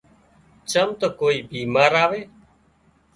چم 0.69 0.87
تو 0.99 1.07
ڪوئي 1.19 1.37
ٻيماري 1.49 1.99
آوي 2.03 2.21